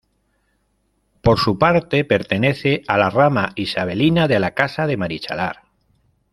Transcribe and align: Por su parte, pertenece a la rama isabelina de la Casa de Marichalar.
Por 1.21 1.37
su 1.37 1.59
parte, 1.59 2.03
pertenece 2.03 2.81
a 2.87 2.97
la 2.97 3.11
rama 3.11 3.53
isabelina 3.55 4.27
de 4.27 4.39
la 4.39 4.55
Casa 4.55 4.87
de 4.87 4.97
Marichalar. 4.97 5.59